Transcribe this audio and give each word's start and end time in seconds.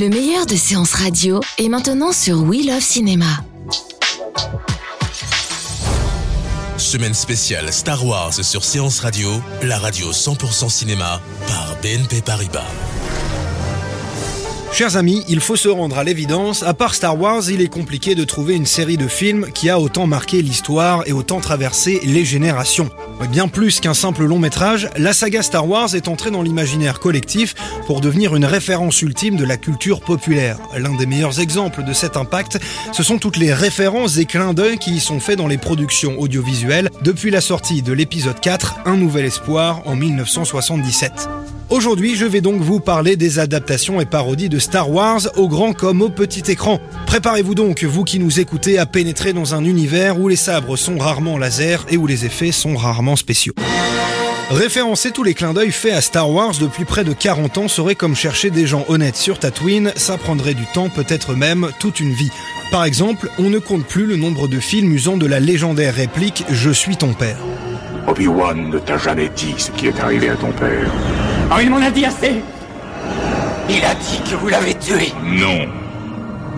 Le 0.00 0.08
meilleur 0.08 0.46
de 0.46 0.56
séances 0.56 0.94
radio 0.94 1.42
est 1.58 1.68
maintenant 1.68 2.10
sur 2.10 2.40
We 2.44 2.64
Love 2.64 2.80
Cinéma. 2.80 3.26
Semaine 6.78 7.12
spéciale 7.12 7.70
Star 7.70 8.06
Wars 8.06 8.32
sur 8.32 8.64
Séance 8.64 9.00
Radio, 9.00 9.30
la 9.62 9.78
radio 9.78 10.10
100% 10.10 10.70
cinéma 10.70 11.20
par 11.46 11.76
BNP 11.82 12.22
Paribas. 12.22 12.64
Chers 14.72 14.96
amis, 14.96 15.24
il 15.28 15.40
faut 15.40 15.56
se 15.56 15.68
rendre 15.68 15.98
à 15.98 16.04
l'évidence, 16.04 16.62
à 16.62 16.74
part 16.74 16.94
Star 16.94 17.20
Wars, 17.20 17.42
il 17.50 17.60
est 17.60 17.68
compliqué 17.68 18.14
de 18.14 18.24
trouver 18.24 18.54
une 18.54 18.66
série 18.66 18.96
de 18.96 19.08
films 19.08 19.48
qui 19.52 19.68
a 19.68 19.80
autant 19.80 20.06
marqué 20.06 20.40
l'histoire 20.42 21.02
et 21.06 21.12
autant 21.12 21.40
traversé 21.40 22.00
les 22.04 22.24
générations. 22.24 22.88
Bien 23.30 23.48
plus 23.48 23.80
qu'un 23.80 23.94
simple 23.94 24.24
long 24.24 24.38
métrage, 24.38 24.88
la 24.96 25.12
saga 25.12 25.42
Star 25.42 25.68
Wars 25.68 25.94
est 25.94 26.08
entrée 26.08 26.30
dans 26.30 26.40
l'imaginaire 26.40 27.00
collectif 27.00 27.54
pour 27.86 28.00
devenir 28.00 28.36
une 28.36 28.44
référence 28.44 29.02
ultime 29.02 29.36
de 29.36 29.44
la 29.44 29.56
culture 29.56 30.00
populaire. 30.00 30.58
L'un 30.76 30.94
des 30.94 31.06
meilleurs 31.06 31.40
exemples 31.40 31.84
de 31.84 31.92
cet 31.92 32.16
impact, 32.16 32.58
ce 32.92 33.02
sont 33.02 33.18
toutes 33.18 33.36
les 33.36 33.52
références 33.52 34.18
et 34.18 34.24
clins 34.24 34.54
d'œil 34.54 34.78
qui 34.78 34.92
y 34.92 35.00
sont 35.00 35.20
faits 35.20 35.36
dans 35.36 35.48
les 35.48 35.58
productions 35.58 36.18
audiovisuelles 36.18 36.90
depuis 37.02 37.30
la 37.30 37.40
sortie 37.40 37.82
de 37.82 37.92
l'épisode 37.92 38.40
4, 38.40 38.76
Un 38.86 38.96
Nouvel 38.96 39.26
Espoir, 39.26 39.82
en 39.86 39.96
1977. 39.96 41.28
Aujourd'hui, 41.70 42.16
je 42.16 42.26
vais 42.26 42.40
donc 42.40 42.60
vous 42.60 42.80
parler 42.80 43.14
des 43.14 43.38
adaptations 43.38 44.00
et 44.00 44.04
parodies 44.04 44.48
de 44.48 44.58
Star 44.58 44.90
Wars 44.90 45.20
au 45.36 45.46
grand 45.46 45.72
comme 45.72 46.02
au 46.02 46.08
petit 46.08 46.50
écran. 46.50 46.80
Préparez-vous 47.06 47.54
donc, 47.54 47.84
vous 47.84 48.02
qui 48.02 48.18
nous 48.18 48.40
écoutez, 48.40 48.76
à 48.76 48.86
pénétrer 48.86 49.32
dans 49.32 49.54
un 49.54 49.64
univers 49.64 50.18
où 50.18 50.26
les 50.26 50.34
sabres 50.34 50.76
sont 50.76 50.98
rarement 50.98 51.38
laser 51.38 51.86
et 51.88 51.96
où 51.96 52.08
les 52.08 52.24
effets 52.24 52.50
sont 52.50 52.76
rarement 52.76 53.14
spéciaux. 53.14 53.54
Référencer 54.50 55.12
tous 55.12 55.22
les 55.22 55.32
clins 55.32 55.54
d'œil 55.54 55.70
faits 55.70 55.92
à 55.92 56.00
Star 56.00 56.28
Wars 56.28 56.54
depuis 56.60 56.84
près 56.84 57.04
de 57.04 57.12
40 57.12 57.58
ans 57.58 57.68
serait 57.68 57.94
comme 57.94 58.16
chercher 58.16 58.50
des 58.50 58.66
gens 58.66 58.84
honnêtes 58.88 59.14
sur 59.14 59.38
Tatooine, 59.38 59.92
ça 59.94 60.18
prendrait 60.18 60.54
du 60.54 60.66
temps, 60.74 60.88
peut-être 60.88 61.34
même 61.34 61.70
toute 61.78 62.00
une 62.00 62.12
vie. 62.12 62.32
Par 62.72 62.84
exemple, 62.84 63.30
on 63.38 63.48
ne 63.48 63.60
compte 63.60 63.86
plus 63.86 64.06
le 64.06 64.16
nombre 64.16 64.48
de 64.48 64.58
films 64.58 64.92
usant 64.92 65.16
de 65.16 65.26
la 65.26 65.38
légendaire 65.38 65.94
réplique 65.94 66.44
Je 66.50 66.70
suis 66.70 66.96
ton 66.96 67.12
père. 67.14 67.38
Obi-Wan 68.08 68.70
ne 68.70 68.78
t'a 68.80 68.98
jamais 68.98 69.28
dit 69.36 69.54
ce 69.56 69.70
qui 69.70 69.86
est 69.86 70.00
arrivé 70.00 70.30
à 70.30 70.34
ton 70.34 70.50
père. 70.50 70.90
Oh, 71.52 71.56
il 71.60 71.68
m'en 71.68 71.82
a 71.82 71.90
dit 71.90 72.04
assez 72.04 72.42
Il 73.68 73.84
a 73.84 73.94
dit 73.94 74.20
que 74.30 74.36
vous 74.36 74.48
l'avez 74.48 74.74
tué 74.74 75.12
Non. 75.24 75.66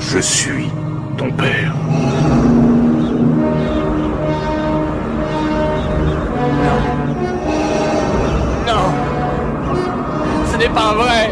Je 0.00 0.18
suis 0.18 0.68
ton 1.16 1.30
père. 1.30 1.74
Non 8.66 8.92
Ce 10.52 10.56
n'est 10.56 10.68
pas 10.68 10.92
vrai 10.94 11.30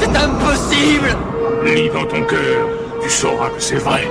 C'est 0.00 0.16
impossible 0.16 1.16
Lis 1.64 1.88
dans 1.90 2.04
ton 2.04 2.22
cœur, 2.24 2.68
tu 3.02 3.08
sauras 3.08 3.48
que 3.48 3.60
c'est 3.60 3.76
vrai. 3.76 4.06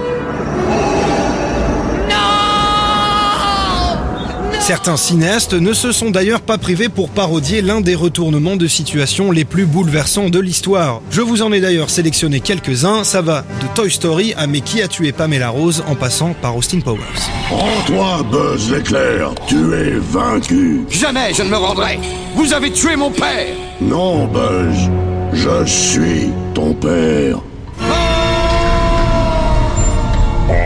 Certains 4.64 4.96
cinéastes 4.96 5.56
ne 5.56 5.74
se 5.74 5.92
sont 5.92 6.10
d'ailleurs 6.10 6.40
pas 6.40 6.58
privés 6.58 6.88
pour 6.88 7.10
parodier 7.10 7.62
l'un 7.62 7.82
des 7.82 7.96
retournements 7.96 8.56
de 8.56 8.66
situation 8.66 9.30
les 9.30 9.44
plus 9.44 9.66
bouleversants 9.66 10.30
de 10.30 10.40
l'histoire. 10.40 11.02
Je 11.12 11.20
vous 11.20 11.42
en 11.42 11.52
ai 11.52 11.60
d'ailleurs 11.60 11.90
sélectionné 11.90 12.40
quelques-uns, 12.40 13.04
ça 13.04 13.22
va 13.22 13.42
de 13.42 13.68
Toy 13.76 13.92
Story 13.92 14.34
à 14.38 14.48
Mais 14.48 14.62
qui 14.62 14.82
a 14.82 14.88
tué 14.88 15.12
Pamela 15.12 15.50
Rose 15.50 15.84
en 15.86 15.96
passant 15.96 16.34
par 16.42 16.56
Austin 16.56 16.80
Powers. 16.80 17.02
Rends-toi, 17.50 18.24
Buzz 18.32 18.72
l'éclair, 18.72 19.36
tu 19.48 19.74
es 19.74 19.96
vaincu. 20.00 20.86
Jamais 20.90 21.34
je 21.34 21.44
ne 21.44 21.50
me 21.50 21.58
rendrai 21.58 22.00
Vous 22.34 22.54
avez 22.54 22.72
tué 22.72 22.96
mon 22.96 23.12
père 23.12 23.54
Non, 23.82 24.28
Buzz, 24.28 24.90
je 25.34 25.66
suis 25.66 26.30
ton 26.54 26.74
père. 26.74 27.38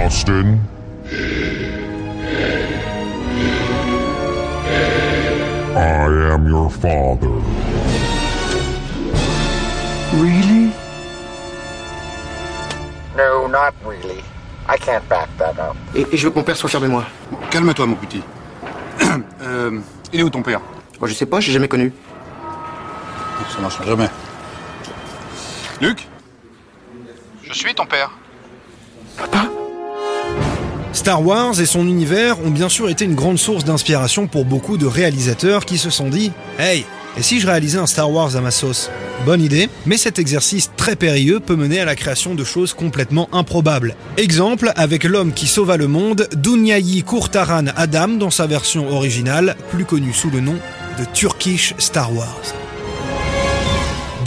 Austin? 0.05 0.59
Am 6.37 6.47
your 6.47 6.69
father. 6.69 7.29
Really? 10.13 10.71
No, 13.15 13.47
not 13.47 13.73
really. 13.83 14.21
I 14.67 14.77
can't 14.77 15.07
back 15.09 15.29
that 15.37 15.57
up. 15.59 15.75
et, 15.95 16.05
et 16.11 16.17
je 16.17 16.25
veux 16.25 16.31
que 16.31 16.37
mon 16.37 16.43
père 16.43 16.55
soit 16.55 16.69
fier 16.69 16.79
de 16.81 16.87
moi. 16.87 17.05
Calme-toi, 17.49 17.85
mon 17.85 17.95
petit. 17.95 18.21
euh, 19.41 19.79
il 20.13 20.19
est 20.19 20.23
où 20.23 20.29
ton 20.29 20.43
père? 20.43 20.61
Moi 20.99 21.09
je 21.09 21.13
sais 21.13 21.25
pas, 21.25 21.39
j'ai 21.39 21.51
jamais 21.51 21.67
connu. 21.67 21.93
Ça 23.49 23.59
marchera 23.61 23.85
jamais. 23.85 24.09
Luc? 25.81 26.07
Je 27.43 27.53
suis 27.53 27.73
ton 27.73 27.85
père. 27.85 28.11
Star 31.07 31.25
Wars 31.25 31.61
et 31.61 31.65
son 31.65 31.87
univers 31.87 32.37
ont 32.45 32.49
bien 32.49 32.67
sûr 32.67 32.89
été 32.89 33.05
une 33.05 33.15
grande 33.15 33.37
source 33.37 33.63
d'inspiration 33.63 34.27
pour 34.27 34.43
beaucoup 34.43 34.75
de 34.75 34.85
réalisateurs 34.85 35.63
qui 35.63 35.77
se 35.77 35.89
sont 35.89 36.09
dit 36.09 36.33
Hey, 36.59 36.83
et 37.17 37.23
si 37.23 37.39
je 37.39 37.47
réalisais 37.47 37.77
un 37.77 37.85
Star 37.87 38.11
Wars 38.11 38.35
à 38.35 38.41
ma 38.41 38.51
sauce? 38.51 38.91
Bonne 39.25 39.41
idée, 39.41 39.69
mais 39.85 39.95
cet 39.95 40.19
exercice 40.19 40.69
très 40.75 40.97
périlleux 40.97 41.39
peut 41.39 41.55
mener 41.55 41.79
à 41.79 41.85
la 41.85 41.95
création 41.95 42.35
de 42.35 42.43
choses 42.43 42.73
complètement 42.73 43.29
improbables. 43.31 43.95
Exemple 44.17 44.73
avec 44.75 45.05
l'homme 45.05 45.31
qui 45.31 45.47
sauva 45.47 45.77
le 45.77 45.87
monde, 45.87 46.27
Dunyayi 46.33 47.03
Kurtaran 47.03 47.67
Adam 47.77 48.09
dans 48.09 48.29
sa 48.29 48.45
version 48.45 48.89
originale, 48.89 49.55
plus 49.71 49.85
connue 49.85 50.11
sous 50.11 50.29
le 50.29 50.41
nom 50.41 50.55
de 50.99 51.05
Turkish 51.13 51.73
Star 51.77 52.13
Wars. 52.13 52.66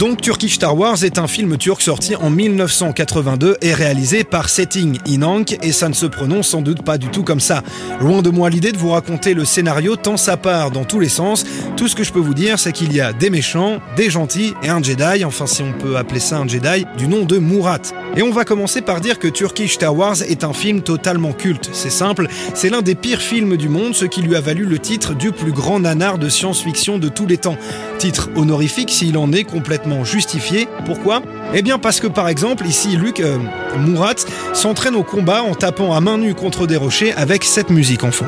Donc 0.01 0.19
Turkish 0.19 0.55
Star 0.55 0.75
Wars 0.75 1.03
est 1.03 1.19
un 1.19 1.27
film 1.27 1.59
turc 1.59 1.79
sorti 1.79 2.15
en 2.15 2.31
1982 2.31 3.57
et 3.61 3.71
réalisé 3.75 4.23
par 4.23 4.49
Setting 4.49 4.97
Inank 5.05 5.59
et 5.61 5.71
ça 5.71 5.89
ne 5.89 5.93
se 5.93 6.07
prononce 6.07 6.47
sans 6.47 6.63
doute 6.63 6.81
pas 6.81 6.97
du 6.97 7.09
tout 7.09 7.21
comme 7.21 7.39
ça. 7.39 7.61
Loin 7.99 8.23
de 8.23 8.31
moi 8.31 8.49
l'idée 8.49 8.71
de 8.71 8.79
vous 8.79 8.89
raconter 8.89 9.35
le 9.35 9.45
scénario 9.45 9.95
tant 9.95 10.17
ça 10.17 10.37
part 10.37 10.71
dans 10.71 10.85
tous 10.85 10.99
les 10.99 11.07
sens. 11.07 11.45
Tout 11.77 11.87
ce 11.87 11.95
que 11.95 12.03
je 12.03 12.11
peux 12.11 12.19
vous 12.19 12.33
dire 12.33 12.57
c'est 12.57 12.71
qu'il 12.71 12.91
y 12.95 12.99
a 12.99 13.13
des 13.13 13.29
méchants, 13.29 13.79
des 13.95 14.09
gentils 14.09 14.55
et 14.63 14.69
un 14.69 14.81
Jedi, 14.81 15.23
enfin 15.23 15.45
si 15.45 15.61
on 15.61 15.71
peut 15.71 15.95
appeler 15.97 16.19
ça 16.19 16.39
un 16.39 16.47
Jedi, 16.47 16.87
du 16.97 17.07
nom 17.07 17.23
de 17.23 17.37
Murat. 17.37 17.77
Et 18.17 18.23
on 18.23 18.31
va 18.31 18.43
commencer 18.43 18.81
par 18.81 19.01
dire 19.01 19.19
que 19.19 19.27
Turkish 19.27 19.75
Star 19.75 19.95
Wars 19.95 20.23
est 20.23 20.43
un 20.43 20.53
film 20.53 20.81
totalement 20.81 21.31
culte. 21.31 21.69
C'est 21.73 21.91
simple, 21.91 22.27
c'est 22.55 22.69
l'un 22.69 22.81
des 22.81 22.95
pires 22.95 23.21
films 23.21 23.55
du 23.55 23.69
monde, 23.69 23.93
ce 23.93 24.05
qui 24.05 24.23
lui 24.23 24.35
a 24.35 24.41
valu 24.41 24.65
le 24.65 24.79
titre 24.79 25.13
du 25.13 25.31
plus 25.31 25.51
grand 25.51 25.79
nanar 25.79 26.17
de 26.17 26.27
science-fiction 26.27 26.97
de 26.97 27.07
tous 27.07 27.27
les 27.27 27.37
temps. 27.37 27.57
Titre 27.99 28.31
honorifique 28.35 28.89
s'il 28.89 29.15
en 29.15 29.31
est 29.31 29.43
complètement 29.43 29.90
justifié. 30.03 30.67
Pourquoi? 30.85 31.21
Eh 31.53 31.61
bien 31.61 31.77
parce 31.77 31.99
que 31.99 32.07
par 32.07 32.27
exemple, 32.27 32.65
ici 32.65 32.95
Luc 32.95 33.19
euh, 33.19 33.37
Mourat 33.77 34.15
s'entraîne 34.53 34.95
au 34.95 35.03
combat 35.03 35.43
en 35.43 35.53
tapant 35.53 35.93
à 35.93 36.01
main 36.01 36.17
nue 36.17 36.33
contre 36.33 36.67
des 36.67 36.77
rochers 36.77 37.13
avec 37.13 37.43
cette 37.43 37.69
musique 37.69 38.03
en 38.03 38.11
fond. 38.11 38.25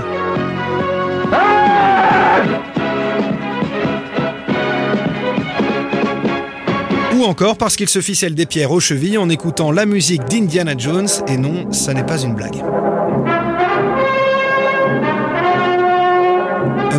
Ou 7.16 7.24
encore 7.24 7.58
parce 7.58 7.76
qu'il 7.76 7.90
se 7.90 8.02
ficelle 8.02 8.36
des 8.36 8.46
pierres 8.46 8.72
aux 8.72 8.80
chevilles 8.80 9.18
en 9.18 9.30
écoutant 9.30 9.72
la 9.72 9.86
musique 9.86 10.26
d'Indiana 10.26 10.74
Jones, 10.78 11.08
et 11.28 11.38
non, 11.38 11.72
ça 11.72 11.94
n'est 11.94 12.06
pas 12.06 12.22
une 12.22 12.34
blague. 12.34 12.62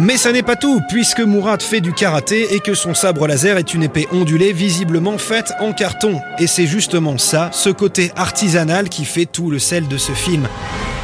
Mais 0.00 0.16
ça 0.16 0.32
n'est 0.32 0.42
pas 0.42 0.56
tout, 0.56 0.80
puisque 0.88 1.20
Mourad 1.20 1.62
fait 1.62 1.80
du 1.80 1.92
karaté 1.92 2.54
et 2.54 2.60
que 2.60 2.74
son 2.74 2.94
sabre 2.94 3.28
laser 3.28 3.58
est 3.58 3.74
une 3.74 3.84
épée 3.84 4.08
ondulée 4.12 4.52
visiblement 4.52 5.18
faite 5.18 5.52
en 5.60 5.72
carton. 5.72 6.20
Et 6.38 6.48
c'est 6.48 6.66
justement 6.66 7.16
ça, 7.16 7.50
ce 7.52 7.70
côté 7.70 8.10
artisanal 8.16 8.88
qui 8.88 9.04
fait 9.04 9.26
tout 9.26 9.50
le 9.50 9.60
sel 9.60 9.86
de 9.86 9.96
ce 9.96 10.12
film. 10.12 10.48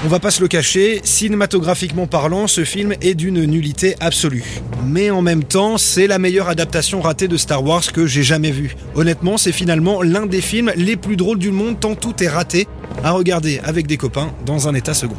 On 0.03 0.09
va 0.09 0.19
pas 0.19 0.31
se 0.31 0.41
le 0.41 0.49
cacher, 0.49 1.03
cinématographiquement 1.05 2.07
parlant, 2.07 2.47
ce 2.47 2.65
film 2.65 2.95
est 3.03 3.13
d'une 3.13 3.45
nullité 3.45 3.97
absolue. 4.01 4.63
Mais 4.87 5.11
en 5.11 5.21
même 5.21 5.45
temps, 5.45 5.77
c'est 5.77 6.07
la 6.07 6.19
meilleure 6.19 6.49
adaptation 6.49 7.03
ratée 7.03 7.29
de 7.29 7.37
Star 7.37 7.63
Wars 7.63 7.83
que 7.93 8.07
j'ai 8.07 8.23
jamais 8.23 8.51
vue. 8.51 8.77
Honnêtement, 8.95 9.37
c'est 9.37 9.53
finalement 9.53 10.01
l'un 10.01 10.25
des 10.25 10.41
films 10.41 10.73
les 10.75 10.97
plus 10.97 11.17
drôles 11.17 11.39
du 11.39 11.51
monde 11.51 11.79
tant 11.79 11.95
tout 11.97 12.15
est 12.23 12.29
raté 12.29 12.67
à 13.05 13.11
regarder 13.11 13.61
avec 13.63 13.87
des 13.87 13.99
copains 13.99 14.31
dans 14.47 14.69
un 14.69 14.75
état 14.75 14.95
second. 14.95 15.17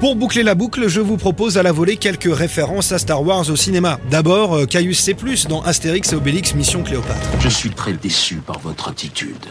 Pour 0.00 0.16
boucler 0.16 0.42
la 0.42 0.56
boucle, 0.56 0.88
je 0.88 1.00
vous 1.00 1.16
propose 1.16 1.58
à 1.58 1.62
la 1.62 1.70
volée 1.70 1.96
quelques 1.96 2.34
références 2.34 2.90
à 2.90 2.98
Star 2.98 3.22
Wars 3.22 3.48
au 3.48 3.56
cinéma. 3.56 4.00
D'abord, 4.10 4.56
euh, 4.56 4.66
Caius 4.66 4.98
C+, 4.98 5.14
dans 5.48 5.62
Astérix 5.62 6.12
et 6.12 6.16
Obélix 6.16 6.56
Mission 6.56 6.82
Cléopâtre. 6.82 7.30
Je 7.38 7.48
suis 7.48 7.70
très 7.70 7.92
déçu 7.92 8.38
par 8.44 8.58
votre 8.58 8.88
attitude. 8.88 9.46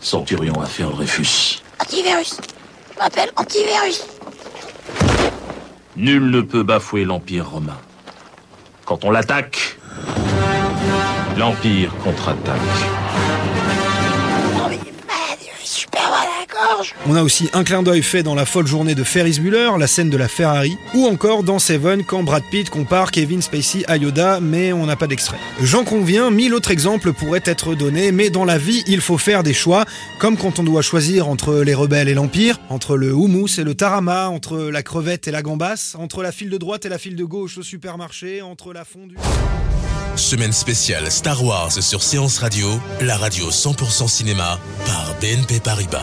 Centurion 0.00 0.60
affaire 0.60 0.90
Dreyfus. 0.90 1.62
Antivirus. 1.80 2.36
Je 2.94 2.98
m'appelle 2.98 3.30
Antivirus. 3.36 4.04
Nul 5.96 6.30
ne 6.30 6.40
peut 6.40 6.62
bafouer 6.62 7.04
l'Empire 7.04 7.50
romain. 7.50 7.78
Quand 8.84 9.04
on 9.04 9.10
l'attaque, 9.10 9.78
l'Empire 11.36 11.92
contre-attaque. 12.04 13.07
On 17.06 17.14
a 17.14 17.22
aussi 17.22 17.48
un 17.52 17.64
clin 17.64 17.82
d'œil 17.82 18.02
fait 18.02 18.22
dans 18.22 18.34
la 18.34 18.44
folle 18.44 18.66
journée 18.66 18.94
de 18.94 19.04
Ferris 19.04 19.38
Bueller, 19.40 19.70
la 19.78 19.86
scène 19.86 20.10
de 20.10 20.16
la 20.16 20.28
Ferrari, 20.28 20.76
ou 20.94 21.06
encore 21.06 21.42
dans 21.42 21.58
Seven 21.58 22.04
quand 22.04 22.22
Brad 22.22 22.42
Pitt 22.50 22.70
compare 22.70 23.10
Kevin 23.12 23.40
Spacey 23.40 23.84
à 23.86 23.96
Yoda, 23.96 24.40
mais 24.40 24.72
on 24.72 24.86
n'a 24.86 24.96
pas 24.96 25.06
d'extrait. 25.06 25.38
J'en 25.62 25.84
conviens, 25.84 26.30
mille 26.30 26.54
autres 26.54 26.70
exemples 26.70 27.12
pourraient 27.12 27.42
être 27.44 27.74
donnés, 27.74 28.12
mais 28.12 28.30
dans 28.30 28.44
la 28.44 28.58
vie, 28.58 28.82
il 28.86 29.00
faut 29.00 29.18
faire 29.18 29.42
des 29.42 29.54
choix, 29.54 29.84
comme 30.18 30.36
quand 30.36 30.58
on 30.58 30.64
doit 30.64 30.82
choisir 30.82 31.28
entre 31.28 31.60
les 31.60 31.74
rebelles 31.74 32.08
et 32.08 32.14
l'Empire, 32.14 32.58
entre 32.68 32.96
le 32.96 33.14
houmous 33.14 33.58
et 33.58 33.64
le 33.64 33.74
tarama, 33.74 34.28
entre 34.28 34.58
la 34.58 34.82
crevette 34.82 35.28
et 35.28 35.30
la 35.30 35.42
gambasse, 35.42 35.96
entre 35.98 36.22
la 36.22 36.32
file 36.32 36.50
de 36.50 36.58
droite 36.58 36.84
et 36.84 36.88
la 36.88 36.98
file 36.98 37.16
de 37.16 37.24
gauche 37.24 37.58
au 37.58 37.62
supermarché, 37.62 38.42
entre 38.42 38.72
la 38.72 38.84
fondue... 38.84 39.16
Semaine 40.16 40.52
spéciale 40.52 41.12
Star 41.12 41.44
Wars 41.44 41.72
sur 41.72 42.02
Séance 42.02 42.38
Radio, 42.38 42.68
la 43.00 43.16
radio 43.16 43.50
100% 43.50 44.08
cinéma 44.08 44.58
par 44.84 45.14
BNP 45.20 45.60
Paribas. 45.60 46.02